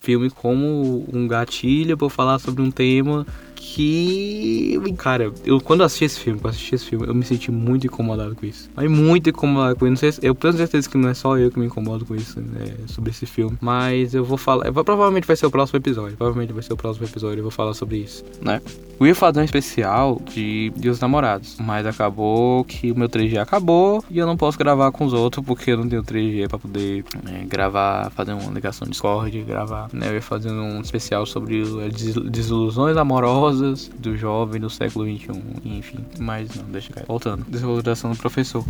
[0.00, 3.26] filme como um gatilho pra eu falar sobre um tema
[3.62, 4.76] que.
[4.98, 8.34] Cara, eu quando assisti esse filme, quando assisti esse filme, eu me senti muito incomodado
[8.34, 8.68] com isso.
[8.74, 10.04] Mas muito incomodado com isso.
[10.04, 12.40] Não sei, eu tenho certeza que não é só eu que me incomodo com isso,
[12.40, 13.56] né, sobre esse filme.
[13.60, 14.66] Mas eu vou falar.
[14.66, 16.16] Eu, provavelmente vai ser o próximo episódio.
[16.16, 17.38] Provavelmente vai ser o próximo episódio.
[17.38, 18.60] Eu vou falar sobre isso, né?
[18.98, 21.56] Eu ia fazer um especial de, Os Namorados.
[21.60, 25.44] Mas acabou que o meu 3G acabou e eu não posso gravar com os outros
[25.44, 29.88] porque eu não tenho 3G pra poder né, gravar, fazer uma ligação Discord, gravar.
[29.92, 30.08] Né?
[30.08, 31.62] Eu ia fazer um especial sobre
[32.30, 33.51] desilusões amorosas
[33.98, 35.30] do jovem do século XXI,
[35.64, 36.04] enfim.
[36.18, 37.06] Mas não, deixa cair.
[37.06, 37.44] Voltando.
[37.48, 38.64] Desvalorização do professor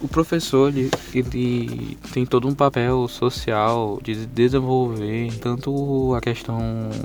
[0.00, 6.58] o professor ele, ele tem todo um papel social de desenvolver tanto a questão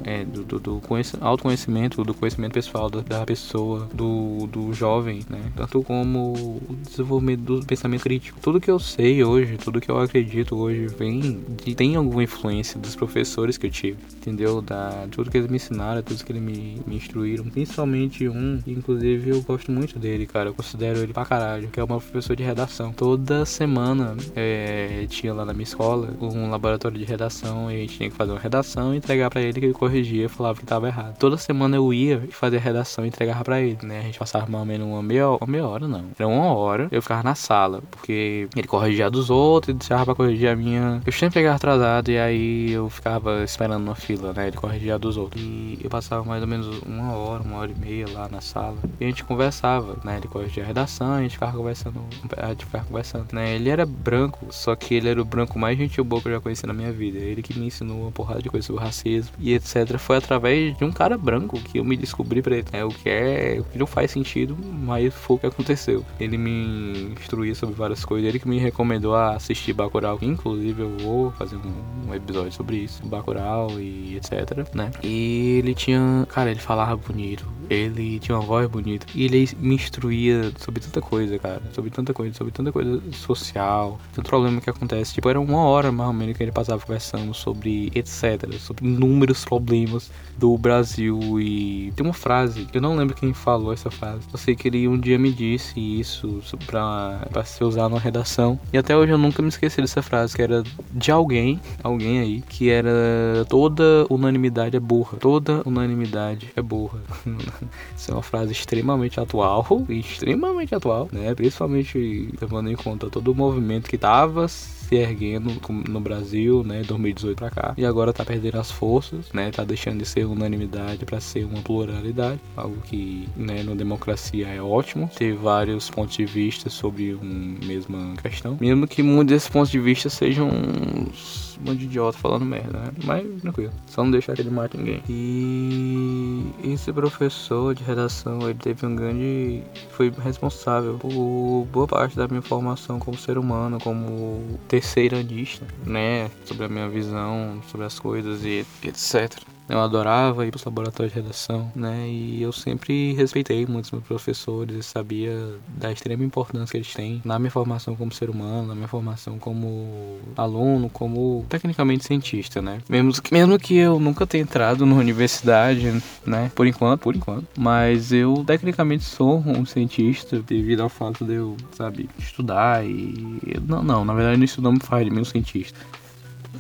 [0.06, 0.82] é, do, do, do
[1.20, 5.52] autoconhecimento, do conhecimento pessoal da, da, pessoa, do, do jovem, né?
[5.56, 8.40] Tanto como o desenvolvimento do pensamento crítico.
[8.42, 12.80] Tudo que eu sei hoje, tudo que eu acredito hoje vem de, tem alguma influência
[12.80, 14.62] dos professores que eu tive, entendeu?
[14.62, 19.32] Da tudo que eles me ensinaram, tudo que eles me, me instruíram, principalmente um, inclusive
[19.32, 20.50] eu gosto muito dele, cara.
[20.50, 22.94] Eu considero ele pra caralho, que é o meu professor de redação redação.
[22.94, 27.98] Toda semana é, tinha lá na minha escola um laboratório de redação e a gente
[27.98, 30.88] tinha que fazer uma redação e entregar para ele que ele corrigia falava que tava
[30.88, 31.18] errado.
[31.18, 34.00] Toda semana eu ia fazia a redação e entregava para ele, né?
[34.00, 36.06] A gente passava mais ou menos uma meia, uma meia hora, não.
[36.18, 40.16] Era uma hora, eu ficava na sala, porque ele corrigia dos outros e deixava pra
[40.16, 41.02] corrigir a minha.
[41.06, 44.48] Eu sempre pegava atrasado e aí eu ficava esperando na fila, né?
[44.48, 45.42] Ele corrigia dos outros.
[45.42, 48.78] E eu passava mais ou menos uma hora, uma hora e meia lá na sala.
[49.00, 50.18] E a gente conversava, né?
[50.18, 52.02] Ele corrigia a redação, a gente ficava conversando,
[52.38, 53.56] a gente ficava conversando, né?
[53.56, 56.40] Ele era branco, só que ele era o branco mais gentil boa que eu já
[56.40, 57.18] conheci na minha vida.
[57.18, 59.98] Ele que me ensinou uma porrada de coisa sobre racismo e etc.
[59.98, 62.84] Foi através de um cara branco que eu me descobri pra ele, né?
[62.84, 66.06] O que é, o que não faz sentido, mas foi o que aconteceu.
[66.20, 70.98] Ele me instruía sobre várias coisas, ele que me recomendou a assistir Bacurau, inclusive eu
[70.98, 74.92] vou fazer um, um episódio sobre isso, Bacurau e etc, né?
[75.04, 79.06] E ele tinha, cara, ele falava bonito, ele tinha uma voz bonita.
[79.14, 84.00] E ele me instruía sobre tanta coisa, cara, sobre tanta coisa, sobre tanta coisa social,
[84.14, 85.14] tanto problema que acontece.
[85.14, 89.46] Tipo, era uma hora mais ou menos que ele passava conversando sobre etc, sobre inúmeros
[89.46, 91.40] problemas do Brasil.
[91.40, 94.22] E tem uma frase, eu não lembro quem falou essa frase.
[94.32, 98.60] Eu sei que ele um dia me disse isso pra, pra ser usado na redação.
[98.72, 102.42] E até hoje eu nunca me esqueci dessa frase, que era de alguém, alguém aí,
[102.42, 107.00] que era toda unanimidade é burra, toda unanimidade é burra.
[107.96, 111.34] Isso é uma frase extremamente atual, extremamente atual, né?
[111.34, 114.48] Principalmente levando em conta todo o movimento que tava
[114.88, 115.52] se erguendo
[115.90, 120.00] no Brasil, né, 2018 para cá, e agora tá perdendo as forças, né, tá deixando
[120.00, 125.36] de ser unanimidade para ser uma pluralidade, algo que, né, na democracia é ótimo, ter
[125.36, 130.10] vários pontos de vista sobre uma mesma questão, mesmo que muitos desses pontos de vista
[130.10, 132.92] sejam uns um monte de idiota falando merda, né?
[133.04, 135.02] Mas tranquilo, só não deixar que ele mate ninguém.
[135.08, 139.64] E esse professor de redação, ele teve um grande.
[139.92, 146.30] foi responsável por boa parte da minha formação como ser humano, como terceiranista, né?
[146.46, 149.42] Sobre a minha visão, sobre as coisas e etc.
[149.68, 152.08] Eu adorava ir para os laboratórios de redação, né?
[152.08, 157.40] E eu sempre respeitei muitos meus professores, sabia da extrema importância que eles têm na
[157.40, 162.80] minha formação como ser humano, na minha formação como aluno, como tecnicamente cientista, né?
[162.88, 166.52] Mesmo que, mesmo que eu nunca tenha entrado na universidade, né?
[166.54, 167.48] Por enquanto, por enquanto.
[167.58, 173.60] Mas eu tecnicamente sou um cientista devido ao fato de eu, sabe, estudar e.
[173.68, 175.80] Não, não, na verdade não me faz de mim um cientista,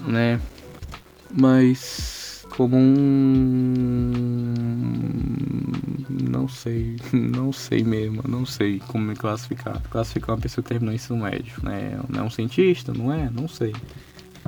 [0.08, 0.40] né?
[1.32, 2.25] Mas
[2.56, 4.14] como um.
[6.10, 9.82] Não sei, não sei mesmo, não sei como me classificar.
[9.90, 12.00] Classificar uma pessoa que terminou ensino médio, né?
[12.10, 13.30] Não é um cientista, não é?
[13.30, 13.74] Não sei.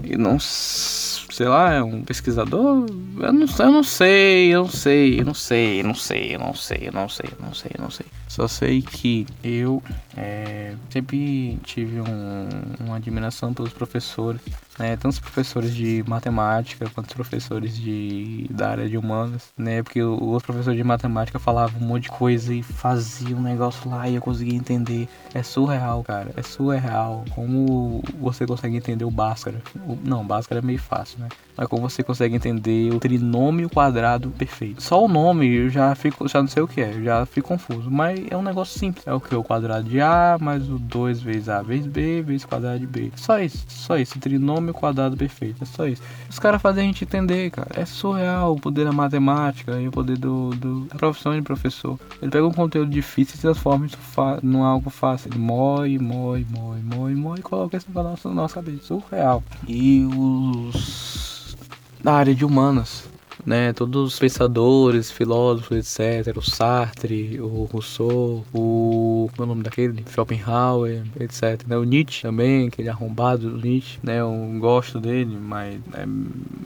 [0.03, 2.85] E não sei lá, é um pesquisador?
[3.19, 6.39] Eu não, eu não sei, eu não sei, eu não sei, eu não sei, eu
[6.39, 8.05] não sei, eu não sei, eu não sei, eu não sei.
[8.27, 9.81] Só sei que eu
[10.15, 14.41] é, sempre tive um, uma admiração pelos professores,
[14.77, 14.95] né?
[14.97, 19.81] Tanto os professores de matemática quanto os professores de, da área de humanas, né?
[19.81, 24.07] Porque os professores de matemática falavam um monte de coisa e faziam um negócio lá
[24.07, 25.07] e eu conseguia entender.
[25.33, 26.31] É surreal, cara.
[26.35, 27.23] É surreal.
[27.33, 29.61] Como você consegue entender o Bhaskara.
[29.87, 31.29] O, não, Bhaskara é meio fácil, né?
[31.55, 34.81] Mas como você consegue entender o trinômio quadrado perfeito.
[34.81, 37.89] Só o nome eu já fico, já não sei o que é, já fico confuso.
[37.89, 39.05] Mas é um negócio simples.
[39.05, 39.35] É o que?
[39.35, 43.11] O quadrado de A mais o 2 vezes A vezes B vezes quadrado de B.
[43.15, 44.19] Só isso, só isso.
[44.19, 45.63] Trinômio quadrado perfeito.
[45.63, 46.01] É só isso.
[46.29, 47.69] Os caras fazem a gente entender, cara.
[47.75, 51.99] É surreal o poder da matemática e o poder do, do da profissão de professor.
[52.21, 53.97] Ele pega um conteúdo difícil e transforma isso
[54.43, 55.29] num algo fácil.
[55.29, 58.83] Ele mói, mói, mói, mói, mói e coloca isso na nossa, na nossa cabeça.
[58.83, 59.43] Surreal.
[59.67, 61.55] E os
[62.03, 63.03] da área de humanas
[63.47, 63.71] né?
[63.71, 66.35] Todos os pensadores, filósofos, etc.
[66.35, 69.29] O Sartre, o Rousseau, o.
[69.31, 70.03] Como é o nome daquele?
[70.11, 71.65] Schopenhauer, etc.
[71.65, 71.77] Né?
[71.77, 74.19] O Nietzsche também, aquele arrombado do Nietzsche, né?
[74.19, 75.79] Eu gosto dele, mas.
[75.93, 76.05] É,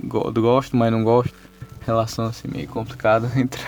[0.07, 1.31] gosto, mas não gosto.
[1.81, 3.61] Relação assim meio complicada entre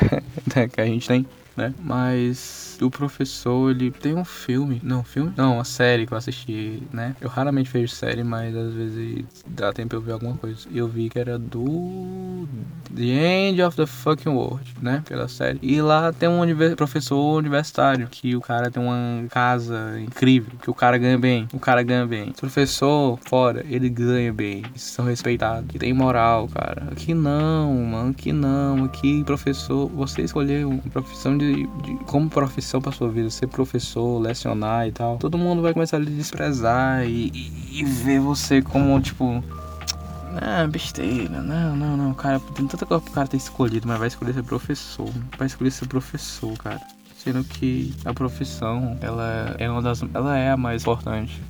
[0.56, 1.23] né, que a gente tem
[1.55, 1.73] né?
[1.79, 4.81] Mas o professor, ele tem um filme.
[4.83, 5.33] Não, filme?
[5.35, 7.15] Não, uma série que eu assisti, né?
[7.21, 10.67] Eu raramente vejo série, mas às vezes dá tempo eu ver alguma coisa.
[10.69, 12.47] E eu vi que era do
[12.95, 15.03] The End of the Fucking World, né?
[15.07, 15.59] Pela série.
[15.61, 16.75] E lá tem um univers...
[16.75, 21.47] professor universitário que o cara tem uma casa incrível, que o cara ganha bem.
[21.53, 22.29] O cara ganha bem.
[22.29, 24.63] O professor, fora, ele ganha bem.
[24.69, 25.73] Eles são respeitados.
[25.73, 26.87] E tem moral, cara.
[26.91, 28.11] Aqui não, mano.
[28.11, 28.85] Aqui não.
[28.85, 33.47] Aqui, professor, você escolheu uma profissão de de, de como profissão pra sua vida, ser
[33.47, 38.19] professor, lecionar e tal, todo mundo vai começar a lhe desprezar e, e, e ver
[38.19, 39.43] você como, tipo,
[40.41, 44.08] ah, besteira, não, não, não, cara, tem tanta coisa pro cara ter escolhido, mas vai
[44.08, 46.82] escolher ser professor, vai escolher ser professor, cara.
[47.17, 51.41] Sendo que a profissão, ela é uma das, ela é a mais importante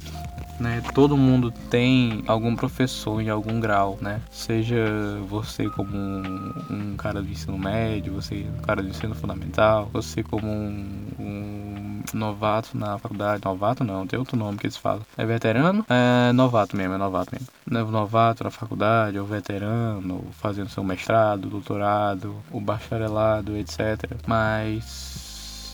[0.60, 0.82] né?
[0.94, 4.22] Todo mundo tem algum professor em algum grau, né?
[4.32, 4.86] Seja
[5.28, 10.48] você como um, cara do ensino médio, você um cara do ensino fundamental, você como
[10.48, 13.42] um, um novato na faculdade.
[13.44, 15.02] Novato não, tem outro nome que eles falam.
[15.18, 15.86] É veterano?
[15.90, 17.48] É novato mesmo, é novato mesmo.
[17.70, 24.12] É novato na faculdade, ou veterano, fazendo seu mestrado, doutorado, o bacharelado, etc.
[24.28, 25.13] Mas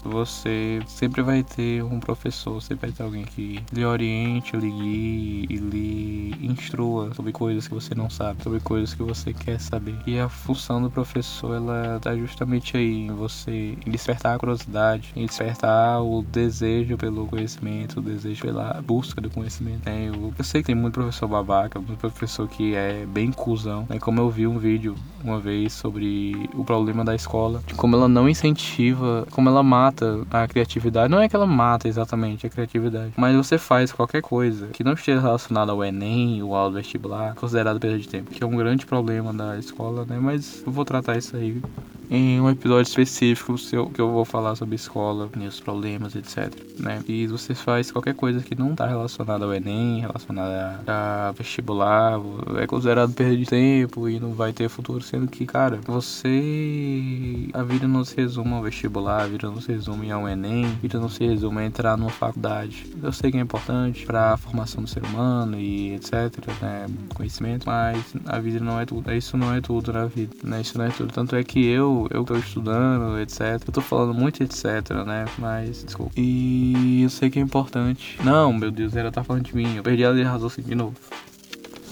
[0.04, 5.48] você sempre vai ter um professor, sempre vai ter alguém que lhe oriente, lhe guie
[5.50, 9.96] e lhe instrua sobre coisas que você não sabe, sobre coisas que você quer saber.
[10.06, 15.26] E a função do professor, ela tá justamente aí, em você despertar a curiosidade, em
[15.26, 19.86] despertar o desejo pelo conhecimento, o desejo pela busca do conhecimento.
[19.86, 20.10] Né?
[20.10, 24.00] Eu, eu sei que tem muito professor babaca, muito professor que é bem cuzão, né?
[24.00, 28.30] Como eu vi um vídeo uma vez sobre o problema da escola, como ela não
[28.30, 31.10] incentiva, como ela mata mata a criatividade.
[31.10, 34.94] Não é que ela mata exatamente a criatividade, mas você faz qualquer coisa que não
[34.94, 38.86] esteja relacionada ao Enem ou ao vestibular, considerado perda de tempo, que é um grande
[38.86, 40.18] problema da escola, né?
[40.20, 41.62] Mas eu vou tratar isso aí
[42.10, 43.56] em um episódio específico
[43.94, 46.52] que eu vou falar sobre escola, os problemas, etc.
[46.80, 47.04] Né?
[47.08, 52.20] E você faz qualquer coisa que não está relacionada ao Enem, relacionada a vestibular,
[52.58, 57.48] é considerado perda de tempo e não vai ter futuro, sendo que, cara, você.
[57.54, 61.00] A vida não se resume ao vestibular, a vida não se resume ao Enem, vida
[61.00, 62.86] não se resume a entrar numa faculdade.
[63.02, 66.14] Eu sei que é importante para a formação do ser humano e etc,
[66.62, 66.86] né?
[67.16, 69.12] Conhecimento, mas a vida não é tudo.
[69.14, 70.62] Isso não é tudo na vida, né?
[70.62, 71.14] Isso não é tudo.
[71.14, 73.62] Tanto é que eu eu, tô estudando, etc.
[73.66, 74.66] Eu tô falando muito etc,
[75.06, 75.26] né?
[75.38, 76.12] Mas, desculpa.
[76.18, 78.18] E eu sei que é importante.
[78.24, 79.78] Não, meu Deus, ela tá falando de mim.
[79.78, 80.96] Eu perdi a de raciocínio de novo.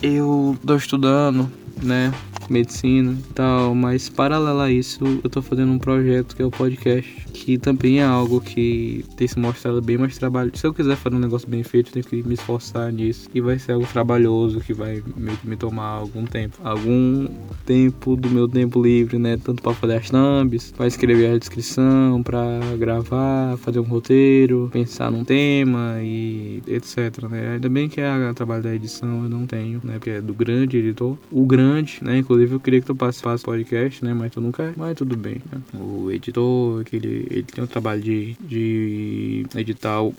[0.01, 1.49] Eu tô estudando,
[1.81, 2.11] né?
[2.49, 6.51] medicina e tal, mas paralelo a isso, eu tô fazendo um projeto que é o
[6.51, 10.51] podcast, que também é algo que tem se mostrado bem mais trabalho.
[10.55, 13.41] Se eu quiser fazer um negócio bem feito, eu tenho que me esforçar nisso, e
[13.41, 17.27] vai ser algo trabalhoso, que vai meio que me tomar algum tempo, algum
[17.65, 19.37] tempo do meu tempo livre, né?
[19.37, 25.11] Tanto para fazer as thumbs, para escrever a descrição, para gravar, fazer um roteiro, pensar
[25.11, 27.53] num tema e etc, né?
[27.53, 29.93] Ainda bem que é o trabalho da edição eu não tenho, né?
[29.93, 32.17] Porque é do grande editor, o grande, né?
[32.17, 34.13] Inclusive eu queria que tu do podcast, né?
[34.13, 34.73] Mas tu não quer.
[34.75, 35.61] Mas tudo bem, né?
[35.73, 40.13] O editor, aquele, ele tem o trabalho de, de editar o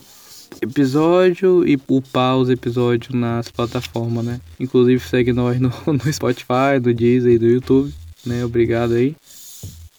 [0.61, 4.41] episódio e upar os episódios nas plataformas, né?
[4.59, 7.93] Inclusive, segue nós no, no Spotify, do Deezer e do YouTube,
[8.25, 8.43] né?
[8.43, 9.15] Obrigado aí.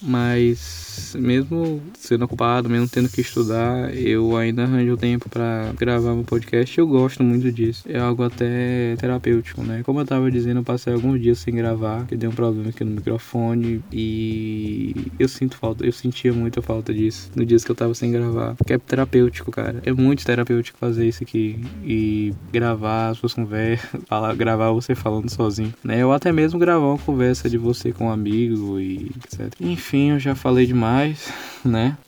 [0.03, 6.25] Mas mesmo sendo ocupado, mesmo tendo que estudar, eu ainda arranjo tempo para gravar meu
[6.25, 6.79] podcast.
[6.79, 7.85] Eu gosto muito disso.
[7.89, 9.83] É algo até terapêutico, né?
[9.85, 12.85] Como eu tava dizendo, eu passei alguns dias sem gravar, que deu um problema aqui
[12.85, 17.77] no microfone e eu sinto falta, eu sentia muita falta disso no dias que eu
[17.77, 18.55] tava sem gravar.
[18.55, 19.83] Porque é terapêutico, cara.
[19.85, 25.29] É muito terapêutico fazer isso aqui e gravar as suas conversas, falar, gravar você falando
[25.29, 26.05] sozinho, né?
[26.05, 29.53] Ou até mesmo gravar uma conversa de você com um amigo e etc.
[29.61, 31.33] Enfim enfim, eu já falei demais,
[31.65, 31.99] né?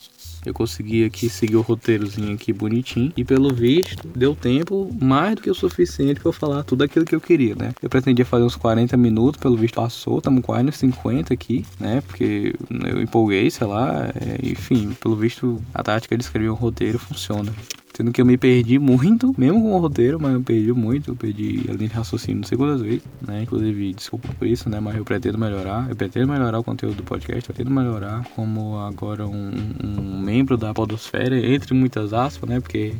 [0.45, 3.13] Eu consegui aqui seguir o roteirozinho aqui bonitinho.
[3.15, 7.05] E pelo visto, deu tempo mais do que o suficiente para eu falar tudo aquilo
[7.05, 7.73] que eu queria, né?
[7.81, 12.01] Eu pretendia fazer uns 40 minutos, pelo visto passou, estamos quase nos 50 aqui, né?
[12.01, 14.07] Porque eu empolguei, sei lá.
[14.07, 17.53] É, enfim, pelo visto, a tática de escrever um roteiro funciona.
[17.95, 21.11] Sendo que eu me perdi muito, mesmo com o roteiro, mas eu perdi muito.
[21.11, 23.43] Eu perdi a linha de raciocínio quantas vezes, né?
[23.43, 24.79] Inclusive, desculpa por isso, né?
[24.79, 25.87] Mas eu pretendo melhorar.
[25.89, 27.43] Eu pretendo melhorar o conteúdo do podcast.
[27.43, 29.51] Pretendo melhorar como agora um,
[29.83, 32.59] um membro da Podosfera, entre muitas aspas, né?
[32.59, 32.93] Porque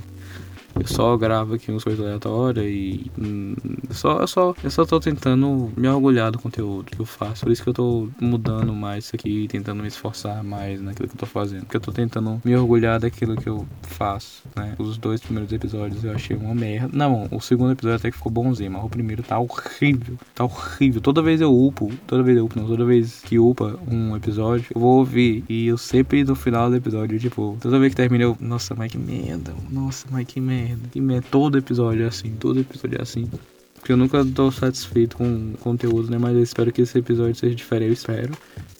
[0.79, 3.55] eu só gravo aqui umas coisas aleatórias e hum,
[3.91, 7.43] só, eu, só, eu só tô tentando me orgulhar do conteúdo que eu faço.
[7.43, 11.15] Por isso que eu tô mudando mais isso aqui, tentando me esforçar mais naquilo que
[11.15, 11.61] eu tô fazendo.
[11.61, 14.75] Porque eu tô tentando me orgulhar daquilo que eu faço, né?
[14.79, 16.89] Os dois primeiros episódios eu achei uma merda.
[16.91, 20.17] Não, o segundo episódio até que ficou bonzinho, mas o primeiro tá horrível.
[20.33, 21.01] Tá horrível.
[21.01, 24.65] Toda vez eu upo, toda vez eu upo, não, toda vez que upa um episódio,
[24.73, 25.43] eu vou ouvir.
[25.47, 28.91] E eu sempre no final do episódio, tipo, toda vez que termina eu, nossa, mas
[28.91, 29.53] que merda.
[29.69, 30.89] Nossa, mas que merda merda.
[30.91, 31.27] Que merda.
[31.29, 32.35] Todo episódio é assim.
[32.39, 33.29] Todo episódio é assim.
[33.75, 36.17] Porque eu nunca tô satisfeito com o conteúdo, né?
[36.17, 37.87] Mas eu espero que esse episódio seja diferente.
[37.87, 38.33] Eu espero.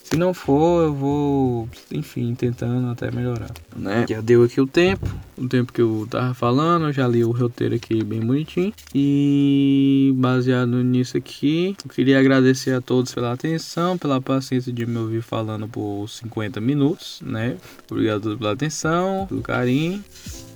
[0.04, 4.06] Se não for, eu vou, enfim, tentando até melhorar, né?
[4.08, 7.32] Já deu aqui o tempo, o tempo que eu tava falando, eu já li o
[7.32, 8.72] roteiro aqui bem bonitinho.
[8.94, 15.00] E baseado nisso aqui, eu queria agradecer a todos pela atenção, pela paciência de me
[15.00, 17.58] ouvir falando por 50 minutos, né?
[17.90, 20.04] Obrigado pela atenção, pelo carinho.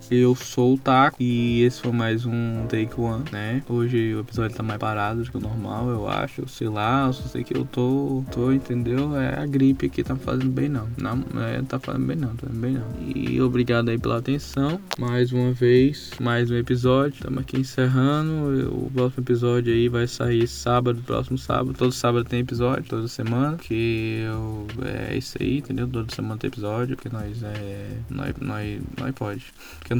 [0.09, 3.61] Eu sou o Taco e esse foi mais um Take One, né?
[3.67, 6.47] Hoje o episódio tá mais parado do que o normal, eu acho.
[6.47, 9.17] Sei lá, só sei que eu tô, tô, entendeu?
[9.17, 10.87] É a gripe que tá fazendo bem não.
[10.97, 12.87] Não, é, tá fazendo bem não, tá fazendo bem não.
[13.13, 14.79] E obrigado aí pela atenção.
[14.97, 17.17] Mais uma vez, mais um episódio.
[17.17, 18.73] Estamos aqui encerrando.
[18.73, 21.73] O próximo episódio aí vai sair sábado, próximo sábado.
[21.73, 23.57] Todo sábado tem episódio, toda semana.
[23.57, 25.85] Que eu, é isso aí, entendeu?
[25.85, 27.89] Toda semana tem episódio, porque nós é.
[28.09, 29.43] Nós, nós, nós pode.
[29.79, 29.96] Porque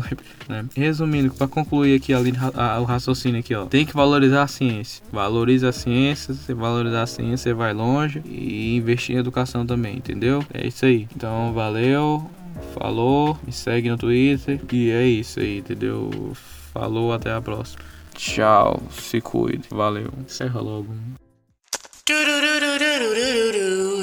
[0.48, 0.66] né?
[0.76, 2.20] Resumindo, para concluir aqui a,
[2.56, 3.66] a, o raciocínio aqui, ó.
[3.66, 5.04] Tem que valorizar a ciência.
[5.12, 9.98] Valoriza a ciência, você valorizar a ciência, você vai longe e investir em educação também,
[9.98, 10.43] entendeu?
[10.54, 11.08] É isso aí.
[11.16, 12.30] Então, valeu,
[12.74, 16.34] falou, me segue no Twitter e é isso aí, entendeu?
[16.74, 17.82] Falou, até a próxima.
[18.16, 20.12] Tchau, se cuide, valeu.
[20.26, 20.88] Encerra logo.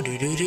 [0.02, 0.44] Do do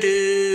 [0.00, 0.49] do